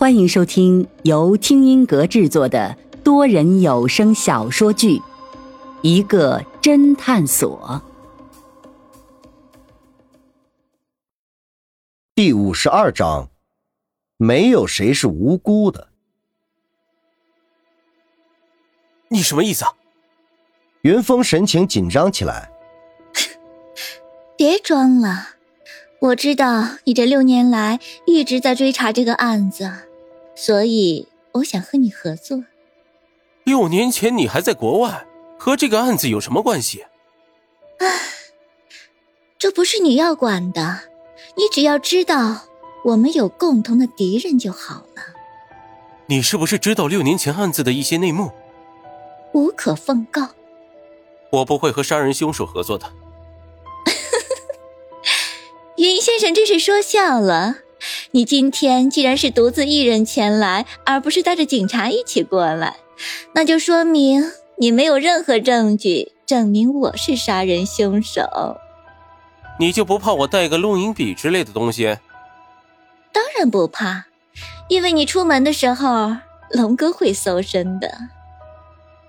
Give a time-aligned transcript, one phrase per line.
[0.00, 4.96] 欢迎收听由听音阁制作的多人有声小说剧
[5.82, 7.82] 《一个侦探所》
[12.14, 13.28] 第五十二章：
[14.16, 15.88] 没有谁是无辜的。
[19.10, 19.74] 你什么意思啊？
[20.80, 22.50] 云峰神情紧张起来。
[24.34, 25.34] 别装了，
[26.00, 29.70] 我知道你这六年来一直在追查这个案子。
[30.42, 32.44] 所以我想和你合作。
[33.44, 35.06] 六年前你还在国外，
[35.38, 36.80] 和这个案子有什么关系？
[36.80, 37.84] 啊，
[39.38, 40.84] 这不是你要管的，
[41.36, 42.46] 你只要知道
[42.86, 45.02] 我们有共同的敌人就好了。
[46.06, 48.32] 你是不是知道六年前案子的一些内幕？
[49.34, 50.30] 无可奉告。
[51.32, 52.90] 我不会和杀人凶手合作的。
[55.76, 57.56] 云先生真是说笑了。
[58.12, 62.74] 你今天既然是独自一人前来，而不是带着警察一起过来，
[63.34, 64.24] 那就说明
[64.58, 68.22] 你没有任何证据证明我是杀人凶手。
[69.60, 71.98] 你就不怕我带个录音笔之类的东西？
[73.12, 74.06] 当然不怕，
[74.68, 76.16] 因为你出门的时候，
[76.50, 77.88] 龙哥会搜身的。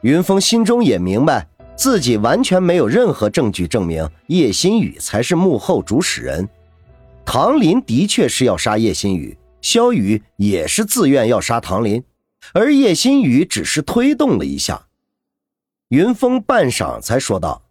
[0.01, 6.47] 云峰心中也明白，自己完全没有任何证据证明叶新宇才是幕后主使人。
[7.33, 12.03] 唐林的确是要杀叶新宇，萧雨也是自愿要杀唐林，
[12.53, 14.89] 而叶新宇只是推动了一下。
[15.87, 17.69] 云峰半晌才说道：“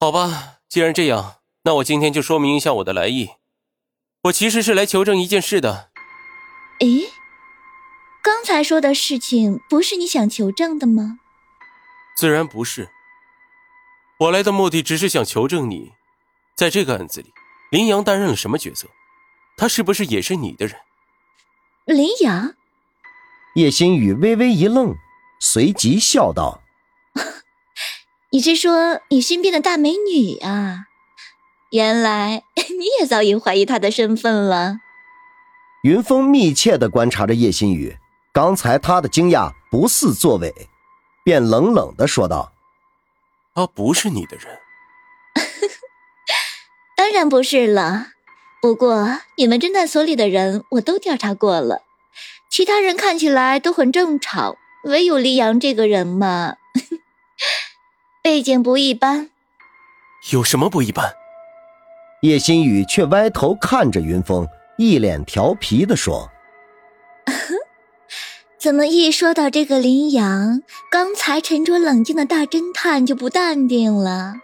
[0.00, 1.34] 好吧，既然这样，
[1.64, 3.28] 那我今天就说明一下我的来意。
[4.22, 5.90] 我其实是来求证一件事的。”
[6.80, 7.08] 诶，
[8.22, 11.18] 刚才说的事情不是你想求证的吗？
[12.16, 12.88] 自然不是。
[14.20, 15.92] 我来的目的只是想求证你，
[16.56, 17.30] 在这个案子里。
[17.70, 18.88] 林阳担任了什么角色？
[19.56, 20.76] 他是不是也是你的人？
[21.84, 22.54] 林阳，
[23.54, 24.96] 叶心雨微微一愣，
[25.38, 26.62] 随即笑道
[28.30, 30.86] ：“你是说你身边的大美女啊？
[31.70, 32.42] 原来
[32.78, 34.78] 你也早已怀疑她的身份了。”
[35.84, 37.96] 云峰密切的观察着叶心雨，
[38.32, 40.52] 刚才他的惊讶不似作伪，
[41.22, 42.52] 便冷冷的说道
[43.54, 44.58] ：“他不是你的人。”
[47.14, 48.08] 当然不是了，
[48.60, 51.82] 不过你们侦探所里的人我都调查过了，
[52.50, 56.56] 其他人看起来都很正常，唯有黎阳这个人嘛，
[58.20, 59.30] 背景不一般。
[60.32, 61.14] 有什么不一般？
[62.22, 66.32] 叶新宇却歪头看着云峰，一脸调皮的说
[68.58, 74.34] ：“怎么一说到这个林阳，刚才沉着冷静的大侦探就不淡定了？”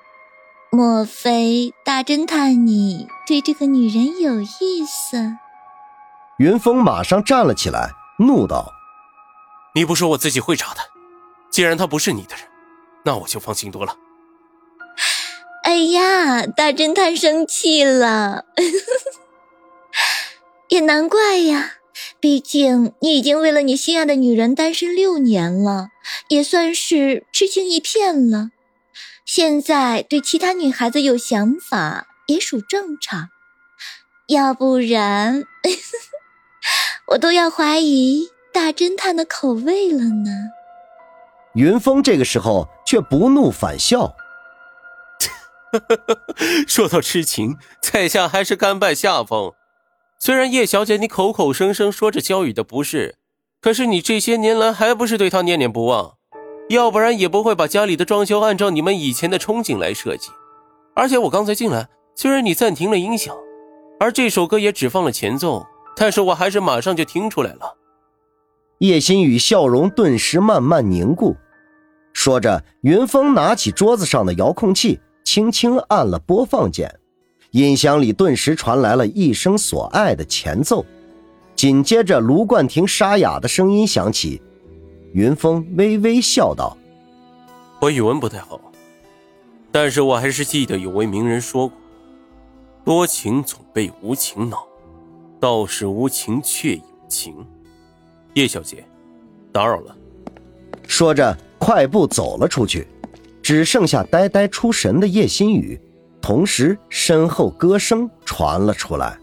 [0.72, 5.36] 莫非大侦探你对这个女人有意思？
[6.38, 8.72] 云峰马上站了起来，怒道
[9.74, 10.80] ：“你不说我自己会查的。
[11.50, 12.44] 既然她不是你的人，
[13.04, 13.96] 那我就放心多了。”
[15.64, 18.44] 哎呀，大侦探生气了，
[20.70, 21.72] 也难怪呀，
[22.20, 25.88] 毕竟你已经为了你心爱的女人单身六年了，
[26.28, 28.50] 也算是痴情一片了。
[29.32, 33.28] 现在对其他女孩子有想法也属正常，
[34.26, 35.44] 要不然
[37.14, 40.32] 我都要怀疑大侦探的口味了呢。
[41.54, 44.16] 云峰这个时候却不怒反笑，
[46.66, 49.52] 说到痴情，在下还是甘拜下风。
[50.18, 53.14] 虽然叶小姐你口口声声说着焦雨的不是，
[53.60, 56.16] 可是你这些年来还不是对他念念不忘。
[56.70, 60.30] 要不然也不会把家里的装修按照你们以前的憧憬来设计。
[60.94, 63.34] 而且我刚才进来，虽然你暂停了音响，
[63.98, 65.66] 而这首歌也只放了前奏，
[65.96, 67.76] 但是我还是马上就听出来了。
[68.78, 71.34] 叶新宇笑容顿时慢慢凝固，
[72.12, 77.00] 说着，云峰拿起桌子上的遥控器，轻轻按了播放键，
[77.50, 80.86] 音箱里顿时传来了一生所爱的前奏，
[81.56, 84.40] 紧接着卢冠廷沙哑的声音响起。
[85.12, 86.76] 云峰微微笑道
[87.80, 88.60] ：“我语文不太好，
[89.72, 91.76] 但是我还是记得有位名人说过
[92.84, 94.64] ：‘多情总被无情恼，
[95.40, 97.34] 倒是无情却有情。’
[98.34, 98.84] 叶小姐，
[99.52, 99.96] 打扰了。”
[100.86, 102.86] 说着，快步走了出去，
[103.42, 105.80] 只剩下呆呆出神的叶心雨，
[106.20, 109.18] 同时身后歌声传了出来。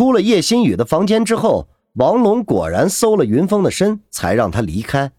[0.00, 5.12] 出了叶新宇的房间之后，王龙果然搜了云峰的身，才让他离开。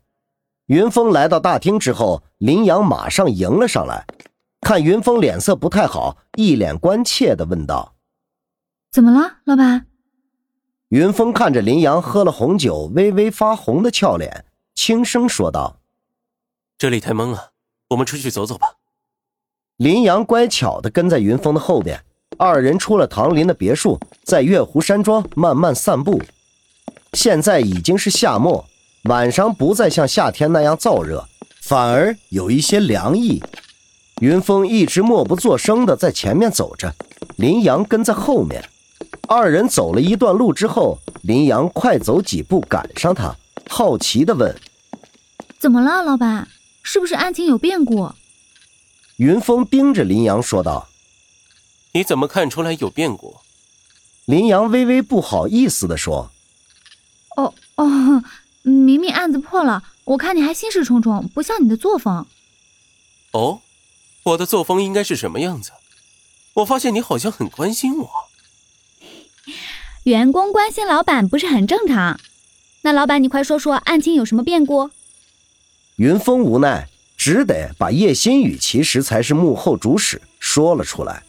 [0.65, 4.07] 云峰来到大厅之后，林阳马上迎了上来，
[4.59, 7.93] 看云峰脸色不太好，一脸关切的问道
[8.91, 9.85] ：“怎么了，老板？”
[10.89, 15.79] 云峰看着林阳喝了红酒微微发红的俏脸，轻声说道
[16.79, 17.51] ：“这里太闷了，
[17.89, 18.77] 我们出去走走吧。”
[19.77, 22.03] 林阳乖巧的跟在云峰的后边，
[22.37, 26.21] 二人出了唐林的别墅，在月湖山庄慢慢散步。
[27.13, 28.65] 现在已经是夏末，
[29.03, 31.27] 晚上不再像夏天那样燥热，
[31.61, 33.43] 反而有一些凉意。
[34.21, 36.93] 云峰一直默不作声地在前面走着，
[37.37, 38.63] 林阳跟在后面。
[39.27, 43.35] 二人走了一段路之后，林阳快走几步赶上他，
[43.67, 44.55] 好奇地问
[45.59, 46.47] ：“怎么了，老板？
[46.83, 48.09] 是不是案情有变故？”
[49.17, 50.87] 云峰盯着林阳说道
[51.93, 53.37] ：“你怎么看出来有变故？”
[54.25, 56.31] 林阳微微不好意思的说
[57.35, 58.23] ：“哦哦，
[58.61, 62.25] 明明案子破了，我看你还心事重重，不像你的作风。
[63.33, 63.61] ”“哦，
[64.23, 65.71] 我的作风应该是什么样子？
[66.55, 68.09] 我发现你好像很关心我。”
[70.05, 72.19] 员工关心老板不是很正常？
[72.81, 74.89] 那老板，你快说说案情有什么变故？
[75.97, 81.23] 云峰无奈，只得把叶新宇其实才是幕后主使说了出来，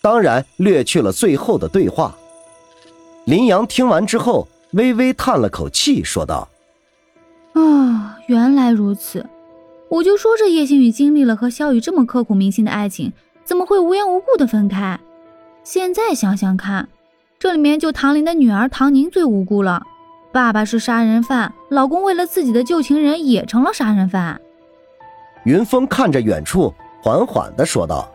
[0.00, 2.14] 当然略去了最后的对话。
[3.24, 6.48] 林阳听完之后，微微叹了口气，说道
[7.54, 9.26] ：“啊，原来如此！
[9.88, 13.12] 我就说这叶星宇经历了和萧雨这么刻骨铭心的爱情，
[13.44, 14.98] 怎么会无缘无故的分开？
[15.64, 16.88] 现在想想看。”
[17.40, 19.80] 这里面就唐林的女儿唐宁最无辜了，
[20.32, 24.40] 爸爸是杀人犯，老公为了自己的旧情人也成了杀人犯。
[25.44, 28.10] 云峰看着远处，缓缓的说道：“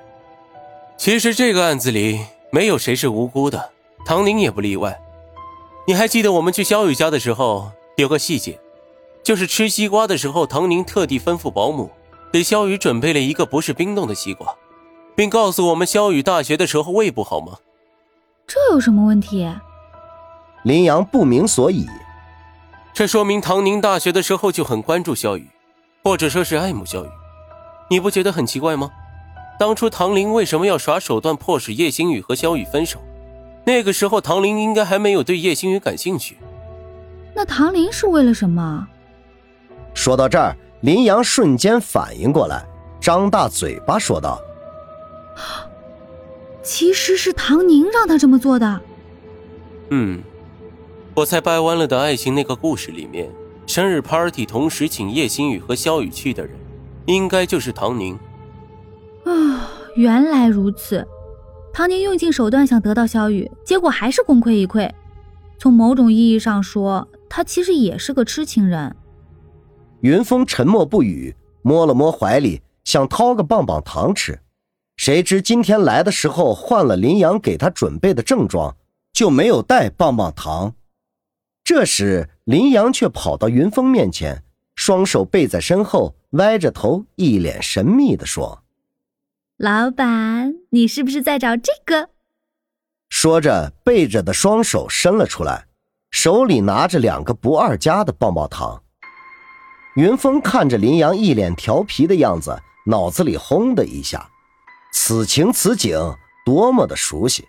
[0.97, 3.71] 其实这个案子里没有谁是无辜的，
[4.05, 4.99] 唐宁也不例外。
[5.85, 8.59] 你还记得我们去萧雨家的时候，有个细节，
[9.21, 11.91] 就是吃西瓜的时候，唐宁特地吩咐保姆
[12.31, 14.55] 给萧雨准备了一个不是冰冻的西瓜，
[15.15, 17.57] 并告诉我们萧雨大学的时候胃不好吗？”
[18.47, 19.49] 这有什么问题？
[20.63, 21.85] 林阳不明所以。
[22.93, 25.49] 这说明唐宁大学的时候就很关注萧雨，
[26.03, 27.09] 或者说是爱慕萧雨。
[27.89, 28.89] 你不觉得很奇怪吗？
[29.63, 32.99] 当初唐林为什么要耍手段迫使叶星宇和萧雨分手？
[33.65, 36.37] 那个时候唐林应该还没有对叶星宇感兴趣。
[37.33, 38.85] 那唐林是为了什么？
[39.93, 42.65] 说到这儿，林阳瞬间反应过来，
[42.99, 44.37] 张大嘴巴说道。
[46.61, 48.81] 其实是唐宁让他这么做的。
[49.91, 50.21] 嗯，
[51.15, 53.31] 我猜掰弯了的爱情那个故事里面，
[53.65, 56.53] 生日 party 同时请叶星宇和萧雨去的人，
[57.05, 58.19] 应该就是唐宁。
[59.25, 61.05] 啊， 原来如此。
[61.73, 64.91] 唐宁用尽手段想得到萧雨，结果还是功亏一篑。
[65.57, 68.95] 从某种意义上说，他其实也是个痴情人。
[70.01, 74.39] 云峰沉默不语，摸了摸怀里，想掏个棒棒糖吃。
[74.97, 78.75] 谁知今天来的时候换了林阳给他准备的正装，
[79.11, 80.75] 就没有带棒棒糖。
[81.63, 84.43] 这时林阳却跑到云峰面前，
[84.75, 88.62] 双手背在身后，歪着头，一脸神秘地说
[89.63, 92.09] ：“老板，你是不是在找这个？”
[93.07, 95.67] 说着，背着的双手伸了出来，
[96.11, 98.83] 手里拿着两个不二家的棒棒糖。
[99.95, 104.29] 云峰看着林阳一脸调皮的样子，脑子里轰的一下。
[104.91, 105.97] 此情此景，
[106.45, 107.47] 多么的熟悉！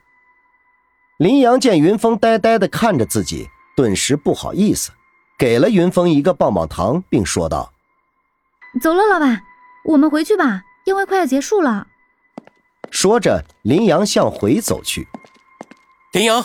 [1.18, 4.92] 林阳见云峰呆呆的看着自己，顿时不好意思，
[5.36, 7.72] 给了云峰一个棒棒糖，并说道
[8.80, 9.42] ：“走了，老板，
[9.86, 11.88] 我们回去吧，宴会快要结束了。”
[13.04, 15.06] 说着，林阳向回走去。
[16.14, 16.42] 林阳，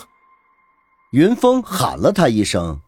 [1.11, 2.81] 云峰喊了他一声。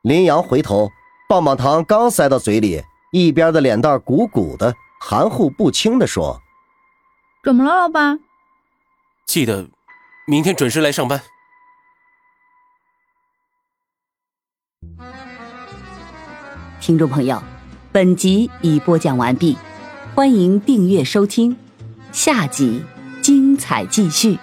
[0.00, 0.90] 林阳回头，
[1.28, 6.40] 棒棒糖刚塞到嘴里，一边的脸蛋鼓鼓的，含糊不清的说。
[7.44, 8.18] 怎么了，老板？
[9.26, 9.68] 记得
[10.26, 11.22] 明天准时来上班。
[16.80, 17.42] 听众朋友，
[17.92, 19.58] 本集已播讲完毕，
[20.14, 21.54] 欢迎订阅收听，
[22.10, 22.82] 下集
[23.62, 24.36] 彩继续。